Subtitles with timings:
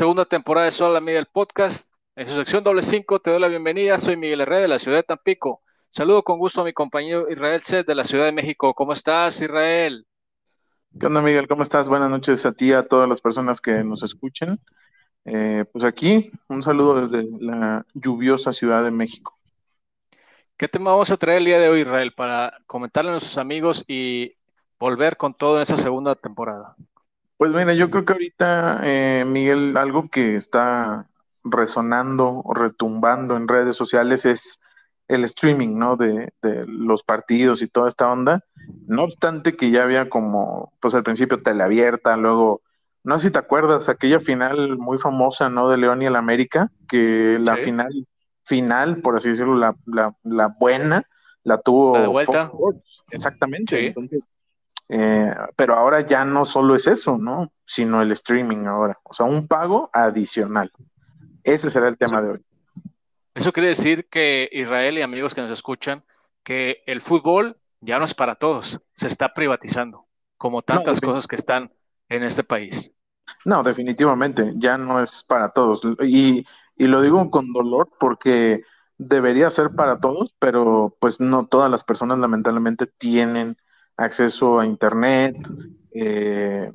[0.00, 1.92] segunda temporada de Sola Media el Podcast.
[2.16, 3.98] En su sección doble 5 te doy la bienvenida.
[3.98, 5.60] Soy Miguel Herrera de la ciudad de Tampico.
[5.90, 8.72] Saludo con gusto a mi compañero Israel Set de la Ciudad de México.
[8.72, 10.06] ¿Cómo estás, Israel?
[10.98, 11.46] ¿Qué onda, Miguel?
[11.46, 11.86] ¿Cómo estás?
[11.86, 14.58] Buenas noches a ti y a todas las personas que nos escuchan.
[15.26, 19.38] Eh, pues aquí, un saludo desde la lluviosa Ciudad de México.
[20.56, 23.84] ¿Qué tema vamos a traer el día de hoy, Israel, para comentarle a nuestros amigos
[23.86, 24.34] y
[24.78, 26.74] volver con todo en esa segunda temporada?
[27.40, 31.08] Pues mira, yo creo que ahorita, eh, Miguel, algo que está
[31.42, 34.60] resonando o retumbando en redes sociales es
[35.08, 35.96] el streaming, ¿no?
[35.96, 38.44] De, de, los partidos y toda esta onda.
[38.86, 42.60] No obstante que ya había como, pues al principio teleabierta, luego,
[43.04, 45.70] no sé si te acuerdas, aquella final muy famosa, ¿no?
[45.70, 47.62] De León y el América, que la sí.
[47.62, 48.06] final,
[48.44, 51.04] final, por así decirlo, la, la, la buena,
[51.44, 51.94] la tuvo.
[51.94, 52.52] La de vuelta.
[53.10, 53.78] Exactamente.
[53.78, 53.86] Sí.
[53.86, 54.30] Entonces,
[54.92, 57.52] eh, pero ahora ya no solo es eso, ¿no?
[57.64, 58.98] Sino el streaming ahora.
[59.04, 60.72] O sea, un pago adicional.
[61.44, 62.44] Ese será el tema eso, de hoy.
[63.34, 66.04] Eso quiere decir que Israel y amigos que nos escuchan,
[66.42, 70.06] que el fútbol ya no es para todos, se está privatizando,
[70.36, 71.72] como tantas no, cosas que están
[72.08, 72.92] en este país.
[73.44, 75.82] No, definitivamente, ya no es para todos.
[76.00, 76.44] Y,
[76.76, 78.64] y lo digo con dolor porque
[78.98, 83.56] debería ser para todos, pero pues no todas las personas lamentablemente tienen
[84.00, 85.36] acceso a internet,
[85.92, 86.70] eh,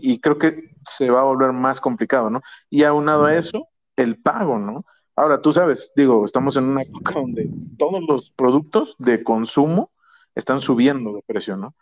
[0.00, 2.40] y creo que se va a volver más complicado, ¿no?
[2.70, 4.84] Y aunado a eso, el pago, ¿no?
[5.14, 9.90] Ahora, tú sabes, digo, estamos en una época donde todos los productos de consumo
[10.34, 11.74] están subiendo de precio, ¿no?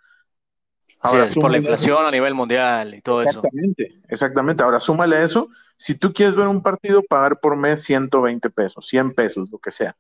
[1.01, 2.07] Ahora, es por la inflación eso.
[2.07, 3.95] a nivel mundial y todo exactamente, eso.
[3.95, 4.63] Exactamente, exactamente.
[4.63, 8.87] Ahora, súmale a eso, si tú quieres ver un partido, pagar por mes 120 pesos,
[8.87, 9.97] 100 pesos, lo que sea.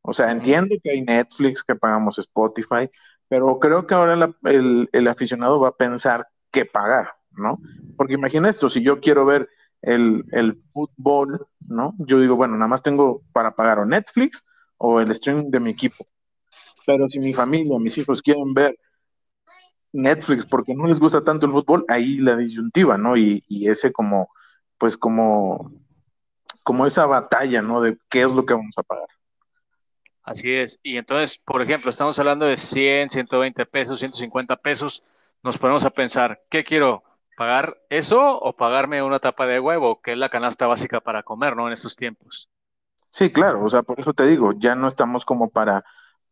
[0.00, 2.88] O sea, entiendo que hay Netflix, que pagamos Spotify,
[3.28, 7.58] pero creo que ahora el, el, aficionado va a pensar qué pagar, ¿no?
[7.96, 9.48] Porque imagina esto, si yo quiero ver
[9.82, 11.94] el, el, fútbol, ¿no?
[11.98, 14.44] Yo digo, bueno, nada más tengo para pagar o Netflix
[14.78, 16.06] o el streaming de mi equipo.
[16.86, 18.78] Pero si mi familia, mis hijos quieren ver
[19.92, 23.16] Netflix porque no les gusta tanto el fútbol, ahí la disyuntiva, ¿no?
[23.16, 24.30] Y, y ese como,
[24.78, 25.72] pues como,
[26.62, 27.80] como esa batalla, ¿no?
[27.82, 29.08] De qué es lo que vamos a pagar.
[30.28, 30.78] Así es.
[30.82, 35.02] Y entonces, por ejemplo, estamos hablando de 100, 120 pesos, 150 pesos.
[35.42, 37.02] Nos ponemos a pensar, ¿qué quiero?
[37.34, 41.56] ¿Pagar eso o pagarme una tapa de huevo, que es la canasta básica para comer,
[41.56, 41.66] ¿no?
[41.66, 42.50] En estos tiempos.
[43.08, 43.64] Sí, claro.
[43.64, 45.82] O sea, por eso te digo, ya no estamos como para,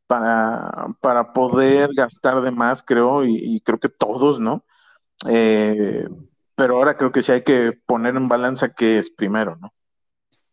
[0.06, 4.66] para, para poder gastar de más, creo, y, y creo que todos, ¿no?
[5.26, 6.06] Eh,
[6.54, 9.72] pero ahora creo que sí hay que poner en balanza qué es primero, ¿no?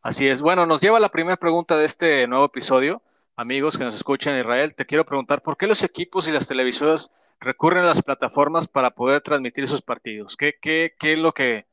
[0.01, 0.41] Así es.
[0.41, 3.01] Bueno, nos lleva la primera pregunta de este nuevo episodio
[3.35, 6.47] amigos que nos escuchan en Israel, te quiero preguntar, ¿por qué los equipos y las
[6.47, 10.37] televisoras recurren a las plataformas para poder transmitir esos partidos?
[10.37, 10.55] ¿Qué,
[11.01, 11.67] es lo que,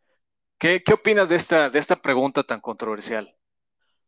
[0.59, 3.35] qué, opinas de esta, de esta pregunta tan controversial?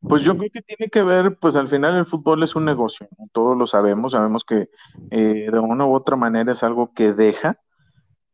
[0.00, 3.08] Pues yo creo que tiene que ver, pues al final el fútbol es un negocio,
[3.30, 4.68] todos lo sabemos, sabemos que
[5.12, 7.60] eh, de una u otra manera es algo que deja,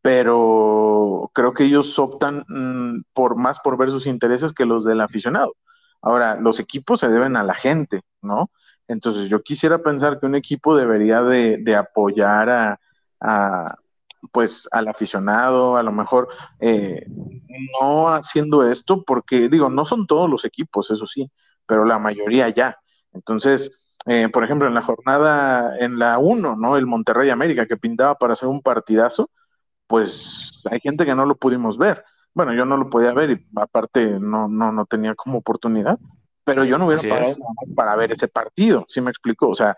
[0.00, 5.02] pero creo que ellos optan mmm, por más por ver sus intereses que los del
[5.02, 5.56] aficionado.
[6.00, 8.50] Ahora, los equipos se deben a la gente, ¿no?
[8.88, 12.80] Entonces yo quisiera pensar que un equipo debería de, de apoyar a,
[13.20, 13.74] a,
[14.32, 16.28] pues al aficionado, a lo mejor
[16.60, 17.02] eh,
[17.80, 21.30] no haciendo esto, porque digo, no son todos los equipos, eso sí,
[21.66, 22.78] pero la mayoría ya.
[23.12, 26.76] Entonces, eh, por ejemplo, en la jornada, en la 1, ¿no?
[26.76, 29.30] El Monterrey América, que pintaba para hacer un partidazo,
[29.86, 32.04] pues hay gente que no lo pudimos ver.
[32.34, 35.98] Bueno, yo no lo podía ver y aparte no, no, no tenía como oportunidad,
[36.48, 37.36] pero yo no hubiera Así pagado
[37.76, 39.50] para ver ese partido, ¿sí me explico?
[39.50, 39.76] O sea,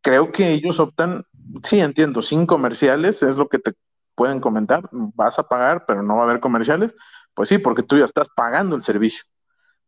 [0.00, 1.22] creo que ellos optan,
[1.62, 3.74] sí entiendo, sin comerciales, es lo que te
[4.16, 6.96] pueden comentar, vas a pagar, pero no va a haber comerciales,
[7.34, 9.22] pues sí, porque tú ya estás pagando el servicio,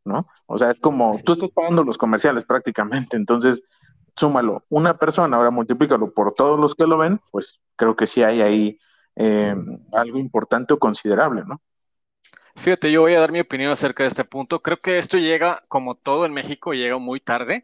[0.05, 0.29] ¿no?
[0.47, 3.65] O sea, es como, tú estás pagando los comerciales prácticamente, entonces,
[4.15, 8.23] súmalo, una persona, ahora multiplícalo por todos los que lo ven, pues creo que sí
[8.23, 8.79] hay ahí
[9.17, 9.57] eh,
[9.93, 11.61] algo importante o considerable, ¿no?
[12.57, 14.63] Fíjate, yo voy a dar mi opinión acerca de este punto.
[14.63, 17.63] Creo que esto llega, como todo en México, llega muy tarde,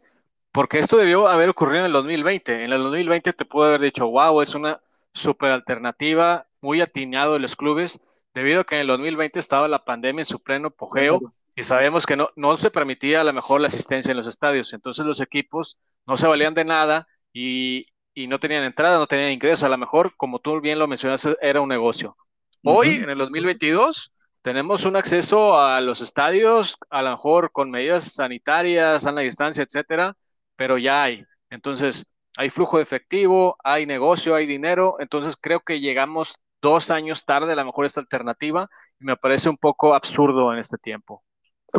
[0.51, 2.65] porque esto debió haber ocurrido en el 2020.
[2.65, 4.81] En el 2020 te pudo haber dicho, wow, es una
[5.13, 8.03] super alternativa, muy atinado de los clubes,
[8.33, 12.05] debido a que en el 2020 estaba la pandemia en su pleno apogeo y sabemos
[12.05, 14.73] que no, no se permitía a lo mejor la asistencia en los estadios.
[14.73, 19.31] Entonces los equipos no se valían de nada y, y no tenían entrada, no tenían
[19.31, 19.63] ingresos.
[19.63, 22.15] A lo mejor, como tú bien lo mencionaste, era un negocio.
[22.63, 23.03] Hoy, uh -huh.
[23.03, 29.05] en el 2022, tenemos un acceso a los estadios, a lo mejor con medidas sanitarias,
[29.05, 30.15] a la distancia, etcétera,
[30.55, 31.25] pero ya hay.
[31.49, 34.95] Entonces, hay flujo de efectivo, hay negocio, hay dinero.
[34.99, 39.49] Entonces, creo que llegamos dos años tarde, a lo mejor esta alternativa, y me parece
[39.49, 41.23] un poco absurdo en este tiempo.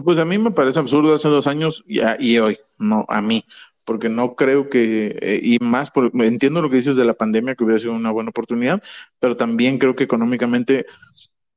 [0.05, 3.45] Pues a mí me parece absurdo hace dos años y, y hoy, no, a mí,
[3.85, 7.55] porque no creo que, eh, y más, por, entiendo lo que dices de la pandemia,
[7.55, 8.83] que hubiera sido una buena oportunidad,
[9.19, 10.87] pero también creo que económicamente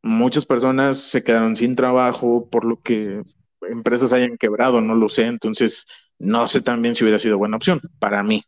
[0.06, 3.24] muchas personas se quedaron sin trabajo, por lo que
[3.62, 5.88] empresas hayan quebrado, no lo sé, entonces
[6.20, 8.44] no sé también si hubiera sido buena opción para mí,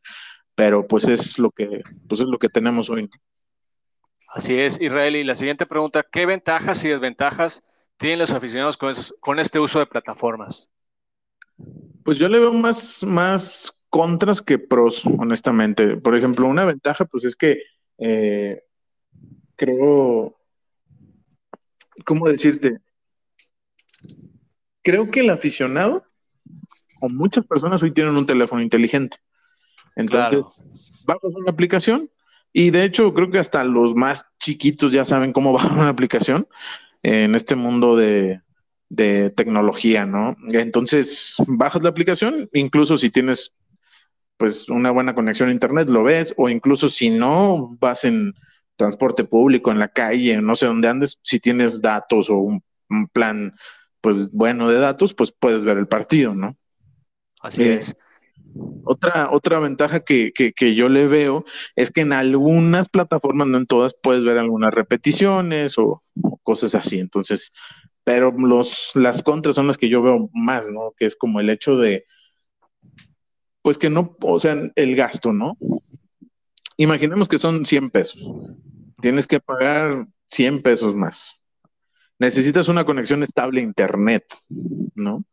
[0.53, 3.09] pero pues es lo que, pues es lo que tenemos hoy.
[4.29, 5.15] Así es, Israel.
[5.15, 7.67] Y la siguiente pregunta, ¿qué ventajas y desventajas
[7.97, 10.69] tienen los aficionados con, este uso de plataformas?
[12.03, 15.97] Pues yo le veo más, más contras que pros, honestamente.
[15.97, 17.63] Por ejemplo, una ventaja, pues es que
[17.97, 18.61] eh,
[19.55, 20.36] creo,
[22.05, 22.79] ¿cómo decirte?
[24.83, 26.05] Creo que el aficionado,
[27.01, 29.17] o muchas personas hoy tienen un teléfono inteligente.
[29.95, 30.43] Entonces,
[31.05, 32.09] bajas una aplicación
[32.53, 36.47] y de hecho creo que hasta los más chiquitos ya saben cómo bajar una aplicación
[37.03, 38.41] en este mundo de,
[39.35, 40.37] tecnología, ¿no?
[40.51, 43.53] Entonces, bajas la aplicación, incluso si tienes
[44.37, 48.33] pues una buena conexión a internet, lo ves, o incluso si no vas en
[48.77, 52.63] transporte público, en la calle, no sé dónde andes, si tienes datos o un,
[53.11, 53.53] plan
[53.99, 56.55] pues bueno de datos, pues puedes ver el partido, ¿no?
[57.41, 57.97] Así eh, es.
[58.85, 60.31] Otra, otra ventaja que,
[60.73, 61.43] yo le veo
[61.75, 66.03] es que en algunas plataformas, no en todas, puedes ver algunas repeticiones o,
[66.43, 66.99] cosas así.
[66.99, 67.51] Entonces,
[68.05, 70.93] pero los, las contras son las que yo veo más, ¿no?
[70.97, 72.05] Que es como el hecho de,
[73.61, 75.57] pues que no, o sea, el gasto, ¿no?
[76.77, 78.31] Imaginemos que son 100 pesos.
[79.01, 81.39] Tienes que pagar 100 pesos más.
[82.19, 84.25] Necesitas una conexión estable a Internet,
[84.95, 85.23] ¿no?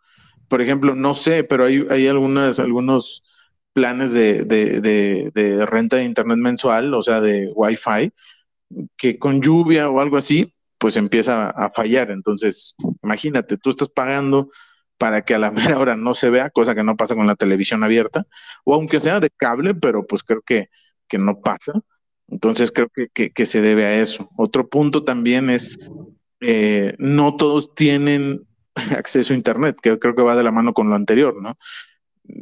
[0.48, 3.24] por ejemplo, no sé, pero hay, hay algunas, algunos
[3.72, 8.12] planes de, de, renta de internet mensual, o sea, de Wi-Fi,
[8.96, 12.10] que con lluvia o algo así, pues empieza a fallar.
[12.10, 14.50] Entonces, imagínate, tú estás pagando
[14.98, 17.36] para que a la mera hora no se vea, cosa que no pasa con la
[17.36, 18.24] televisión abierta,
[18.64, 20.68] o aunque sea de cable, pero pues creo que,
[21.08, 21.72] que no pasa.
[22.28, 24.30] Entonces creo que, se debe a eso.
[24.36, 25.78] Otro punto también es,
[26.40, 28.46] eh, no todos tienen
[28.96, 31.56] acceso a Internet, que creo que va de la mano con lo anterior, ¿no?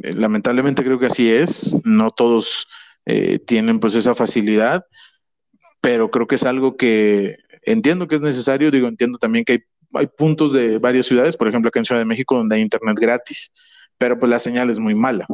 [0.03, 2.67] Eh, lamentablemente creo que así es, no todos
[3.05, 4.85] eh, tienen pues esa facilidad,
[5.81, 9.59] pero creo que es algo que entiendo que es necesario, digo, entiendo también que hay,
[9.93, 12.97] hay puntos de varias ciudades, por ejemplo acá en Ciudad de México, donde hay Internet
[12.99, 13.51] gratis,
[13.97, 15.27] pero pues la señal es muy mala.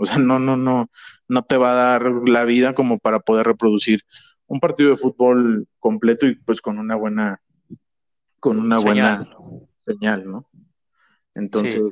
[0.00, 0.90] O sea, no, no, no,
[1.26, 4.02] no te va a dar la vida como para poder reproducir
[4.46, 7.42] un partido de fútbol completo y pues con una buena,
[8.38, 9.28] con una buena
[9.84, 10.48] señal, ¿no?
[11.34, 11.82] Entonces.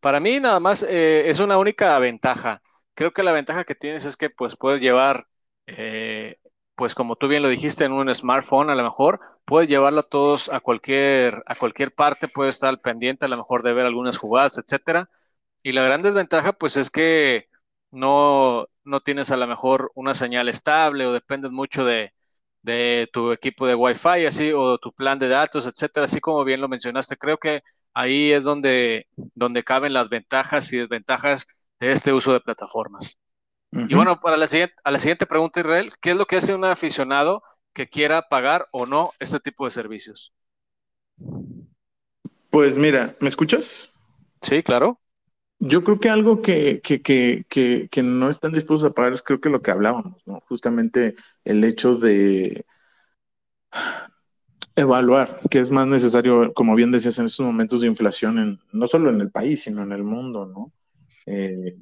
[0.00, 2.62] Para mí nada más eh, es una única ventaja.
[2.94, 5.28] Creo que la ventaja que tienes es que pues puedes llevar,
[5.68, 6.38] eh,
[6.74, 10.04] pues como tú bien lo dijiste, en un smartphone a lo mejor, puedes llevarlo a
[10.04, 14.16] todos a cualquier, a cualquier parte, puedes estar pendiente a lo mejor de ver algunas
[14.16, 15.08] jugadas, etcétera.
[15.62, 17.48] Y la gran desventaja pues es que
[17.90, 22.12] no, no tienes a lo mejor una señal estable o dependes mucho de,
[22.62, 26.60] de tu equipo de Wi-Fi, así, o tu plan de datos, etcétera, así como bien
[26.60, 27.16] lo mencionaste.
[27.16, 27.62] Creo que
[27.94, 31.46] ahí es donde, donde caben las ventajas y desventajas
[31.80, 33.18] de este uso de plataformas.
[33.86, 36.54] Y bueno, para la siguiente, a la siguiente pregunta, Israel, ¿qué es lo que hace
[36.54, 37.42] un aficionado
[37.74, 40.32] que quiera pagar o no este tipo de servicios?
[42.50, 43.90] Pues mira, ¿me escuchas?
[44.42, 45.00] Sí, claro.
[45.60, 47.44] Yo creo que algo que, que, que,
[47.90, 50.40] que, no están dispuestos a pagar es creo que lo que hablábamos, ¿no?
[50.48, 52.64] Justamente el hecho de
[54.76, 58.86] evaluar que es más necesario, como bien decías, en estos momentos de inflación, en, no
[58.86, 60.72] solo en el país, sino en el mundo, ¿no?
[61.26, 61.76] Eh,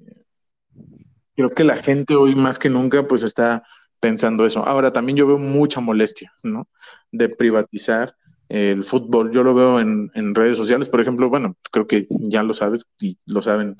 [1.36, 3.62] creo que la gente hoy más que nunca pues está
[4.00, 4.64] pensando eso.
[4.66, 6.68] Ahora también yo veo mucha molestia, ¿no?
[7.12, 8.16] De privatizar
[8.48, 9.32] el fútbol.
[9.32, 13.16] Yo lo veo en, redes sociales, por ejemplo, bueno, creo que ya lo sabes y
[13.26, 13.76] lo saben,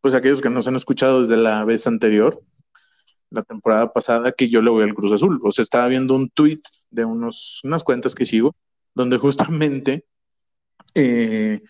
[0.00, 2.42] pues aquellos que nos han escuchado desde la vez anterior,
[3.30, 5.40] la temporada pasada, que yo le voy al Cruz Azul.
[5.42, 6.60] O sea, estaba viendo un tweet
[6.90, 8.56] de unos, unas cuentas que sigo,
[8.94, 10.04] donde justamente
[10.94, 11.62] eh,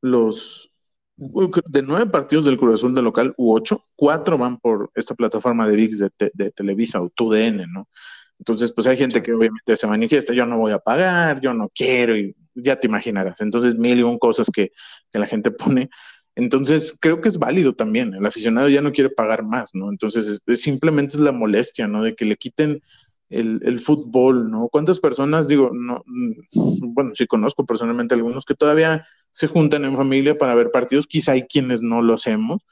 [0.00, 0.70] los
[1.16, 5.66] de nueve partidos del Cruz Azul de local u ocho, cuatro van por esta plataforma
[5.68, 7.88] de VIX de, de Televisa o TUDN, ¿no?
[8.38, 11.68] Entonces, pues hay gente que obviamente se manifiesta, yo no voy a pagar, yo no
[11.74, 13.40] quiero, y ya te imaginarás.
[13.40, 14.72] Entonces, mil y un cosas que,
[15.12, 15.90] la gente pone.
[16.36, 18.14] Entonces, creo que es válido también.
[18.14, 19.88] El aficionado ya no quiere pagar más, ¿no?
[19.90, 22.02] Entonces, simplemente es la molestia, ¿no?
[22.02, 22.82] De que le quiten
[23.30, 24.68] el, fútbol, ¿no?
[24.68, 29.96] ¿Cuántas personas, digo, no, mm, bueno, sí conozco personalmente algunos que todavía se juntan en
[29.96, 32.62] familia para ver partidos, quizá hay quienes no lo hacemos,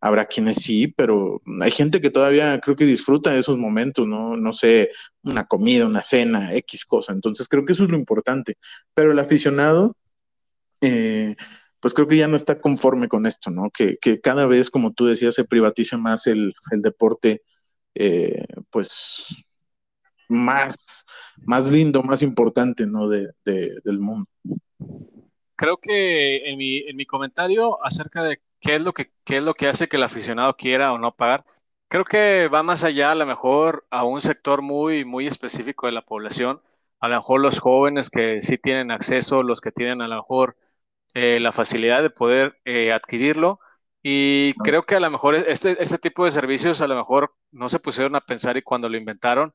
[0.00, 4.36] Habrá quienes sí, pero hay gente que todavía creo que disfruta de esos momentos, ¿no?
[4.36, 4.90] No sé,
[5.22, 7.12] una comida, una cena, X cosa.
[7.12, 8.56] Entonces creo que eso es lo importante.
[8.94, 9.96] Pero el aficionado
[10.80, 11.36] eh,
[11.80, 13.70] pues creo que ya no está conforme con esto, ¿no?
[13.70, 17.42] Que, cada vez, como tú decías, se privatiza más el, deporte,
[17.94, 19.46] eh, pues
[20.28, 20.76] más,
[21.42, 23.08] más lindo, más importante, ¿no?
[23.08, 24.28] De, del mundo.
[25.56, 29.42] Creo que en mi, en mi comentario acerca de qué es, lo que, qué es
[29.42, 31.44] lo que hace que el aficionado quiera o no pagar,
[31.88, 35.92] creo que va más allá a lo mejor a un sector muy, muy específico de
[35.92, 36.60] la población,
[37.00, 40.56] a lo mejor los jóvenes que sí tienen acceso, los que tienen a lo mejor
[41.14, 43.60] eh, la facilidad de poder eh, adquirirlo.
[44.02, 47.68] Y creo que a lo mejor este, este tipo de servicios a lo mejor no
[47.68, 49.54] se pusieron a pensar y cuando lo inventaron,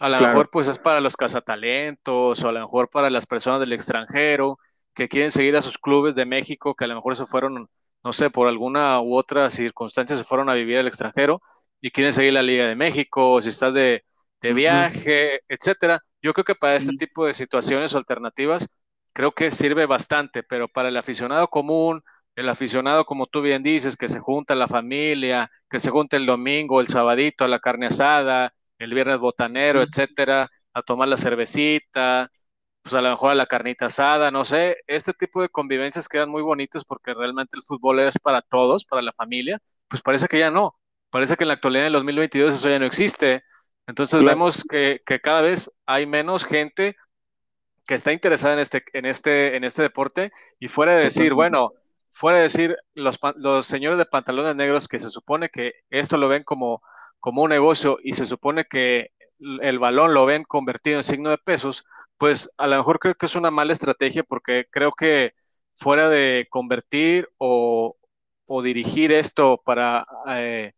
[0.00, 3.60] a lo mejor pues es para los cazatalentos o a lo mejor para las personas
[3.60, 4.58] del extranjero
[4.94, 7.68] que quieren seguir a sus clubes de México, que a lo mejor se fueron,
[8.04, 11.40] no sé, por alguna u otra circunstancia se fueron a vivir al extranjero
[11.80, 14.04] y quieren seguir la Liga de México, o si estás de,
[14.40, 16.00] de viaje, etcétera.
[16.22, 18.76] Yo creo que para este tipo de situaciones alternativas
[19.12, 22.02] creo que sirve bastante, pero para el aficionado común,
[22.36, 26.26] el aficionado, como tú bien dices, que se junta la familia, que se junta el
[26.26, 32.30] domingo, el sabadito a la carne asada, el viernes botanero, etcétera, a tomar la cervecita,
[32.82, 36.30] pues a lo mejor a la carnita asada, no sé, este tipo de convivencias quedan
[36.30, 39.58] muy bonitas porque realmente el fútbol es para todos, para la familia,
[39.88, 40.76] pues parece que ya no,
[41.10, 43.42] parece que en la actualidad del 2022 eso ya no existe,
[43.86, 46.96] entonces vemos que, que cada vez hay menos gente
[47.86, 50.32] que está interesada en este, en este, en este deporte.
[50.58, 51.72] Y fuera de decir, bueno,
[52.10, 56.28] fuera de decir los, los señores de pantalones negros que se supone que esto lo
[56.28, 56.82] ven como,
[57.20, 59.10] como un negocio y se supone que
[59.62, 61.84] el balón lo ven convertido en signo de pesos,
[62.18, 65.34] pues a lo mejor creo que es una mala estrategia porque creo que
[65.74, 67.96] fuera de convertir o,
[68.46, 70.72] o dirigir esto para eh,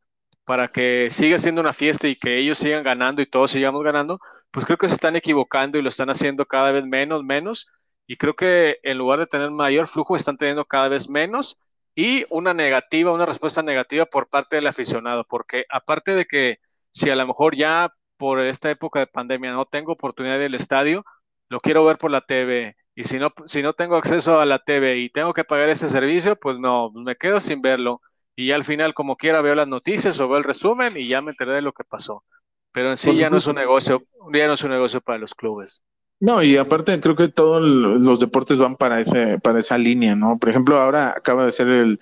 [0.44, 4.20] para que siga siendo una fiesta y que ellos sigan ganando y todos sigamos ganando,
[4.50, 7.68] pues creo que se están equivocando y lo están haciendo cada vez menos, menos.
[8.06, 11.58] Y creo que en lugar de tener mayor flujo, están teniendo cada vez menos
[11.94, 16.58] y una negativa, una respuesta negativa por parte del aficionado, porque aparte de que
[16.90, 21.04] si a lo mejor ya por esta época de pandemia no tengo oportunidad del estadio,
[21.48, 22.76] lo quiero ver por la TV.
[22.94, 25.88] Y si no, si no tengo acceso a la TV y tengo que pagar ese
[25.88, 28.00] servicio, pues no, me quedo sin verlo
[28.36, 31.22] y ya al final como quiera veo las noticias o veo el resumen y ya
[31.22, 32.24] me enteré de lo que pasó.
[32.72, 34.02] Pero en sí ya no es un negocio,
[34.32, 35.82] ya no es un negocio para los clubes.
[36.20, 40.38] No, y aparte creo que todos los deportes van para ese, para esa línea, ¿no?
[40.38, 42.00] Por ejemplo, ahora acaba de ser el,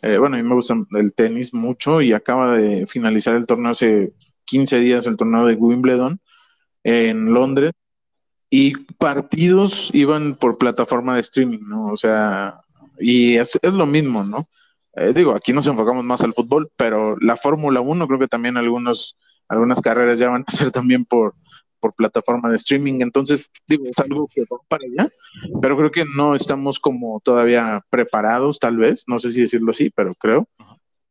[0.00, 3.72] eh, bueno, a mí me gusta el tenis mucho y acaba de finalizar el torneo
[3.72, 4.12] hace
[4.44, 6.20] 15 días, el torneo de Wimbledon
[6.82, 7.72] en Londres,
[8.50, 11.86] y partidos iban por plataforma de streaming, ¿no?
[11.86, 12.60] O sea,
[12.98, 14.48] y es, es lo mismo, ¿no?
[14.96, 18.56] Eh, digo, aquí nos enfocamos más al fútbol, pero la Fórmula 1 creo que también
[18.56, 19.16] algunos,
[19.48, 21.34] algunas carreras ya van a ser también por,
[21.80, 25.10] por plataforma de streaming, entonces digo, es algo que va para allá,
[25.60, 29.90] pero creo que no estamos como todavía preparados, tal vez, no sé si decirlo así,
[29.90, 30.48] pero creo,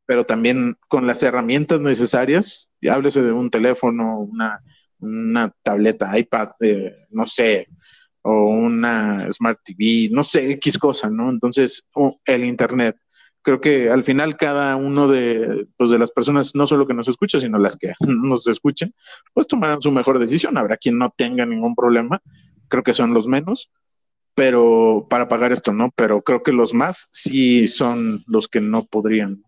[0.05, 4.61] pero también con las herramientas necesarias, háblese de un teléfono, una,
[4.99, 7.67] una tableta, iPad, eh, no sé,
[8.21, 11.29] o una Smart TV, no sé, X cosa, ¿no?
[11.29, 11.87] Entonces,
[12.25, 12.97] el Internet
[13.43, 17.07] creo que al final cada uno de, pues de las personas, no solo que nos
[17.07, 18.95] escucha, sino las que nos escuchen,
[19.33, 20.57] pues tomarán su mejor decisión.
[20.57, 22.21] Habrá quien no tenga ningún problema,
[22.69, 23.69] creo que son los menos,
[24.33, 28.85] pero para pagar esto no, pero creo que los más sí son los que no
[28.85, 29.43] podrían.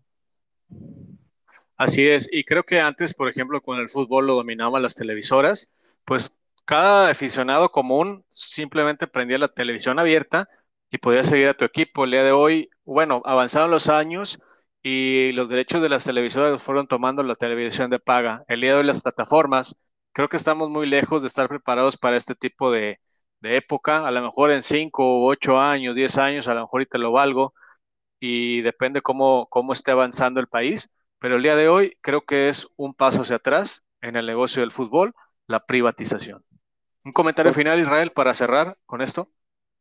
[1.76, 5.72] Así es, y creo que antes, por ejemplo, con el fútbol lo dominaban las televisoras,
[6.04, 10.48] pues cada aficionado común simplemente prendía la televisión abierta
[10.90, 12.04] y podías seguir a tu equipo.
[12.04, 14.40] El día de hoy bueno, avanzaron los años
[14.82, 18.44] y los derechos de las televisoras fueron tomando la televisión de paga.
[18.48, 19.76] El día de hoy las plataformas,
[20.12, 23.00] creo que estamos muy lejos de estar preparados para este tipo de,
[23.42, 24.06] época.
[24.06, 27.54] A lo mejor en 5, 8 años, 10 años, a lo mejor te lo valgo
[28.20, 30.94] y depende cómo, cómo esté avanzando el país.
[31.18, 34.60] Pero el día de hoy creo que es un paso hacia atrás en el negocio
[34.60, 35.14] del fútbol,
[35.46, 36.44] la privatización.
[37.04, 39.30] Un comentario final, Israel, para cerrar con esto.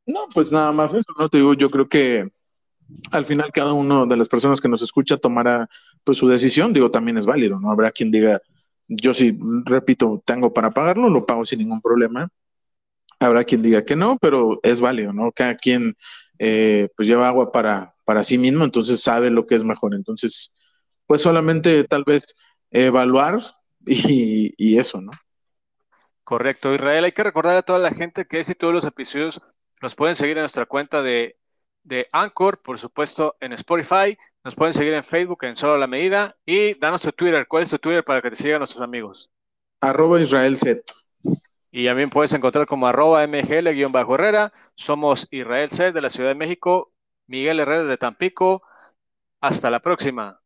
[0.05, 2.31] No, pues nada más eso, no te digo, yo creo que
[3.11, 5.67] al final cada uno de las personas que nos escucha tomará
[6.03, 7.71] pues su decisión, digo, también es válido, ¿no?
[7.71, 8.39] Habrá quien diga,
[8.87, 12.29] yo sí, repito, tengo para pagarlo, lo pago sin ningún problema.
[13.19, 15.31] Habrá quien diga que no, pero es válido, ¿no?
[15.31, 15.95] Cada quien
[16.37, 19.93] eh, pues lleva agua para, para sí mismo, entonces sabe lo que es mejor.
[19.93, 20.53] Entonces,
[21.07, 22.35] pues solamente tal vez
[22.71, 23.41] evaluar
[23.85, 25.11] y, y eso, ¿no?
[26.23, 27.03] Correcto, Israel.
[27.03, 29.41] Hay que recordar a toda la gente que ese y todos los episodios
[29.81, 31.37] los pueden seguir en nuestra cuenta de
[31.85, 34.17] de Anchor, por supuesto, en Spotify.
[34.43, 36.35] Nos pueden seguir en Facebook en Solo la Medida.
[36.45, 37.47] Y danos tu Twitter.
[37.47, 39.31] ¿Cuál es tu Twitter para que te sigan nuestros amigos?
[39.81, 40.83] Arroba Israel Set.
[41.71, 44.51] Y también puedes encontrar como arroba mgl-herrera.
[44.75, 46.91] Somos Israel Set de la Ciudad de México.
[47.27, 48.63] Miguel Herrera de Tampico.
[49.41, 50.41] Hasta la próxima.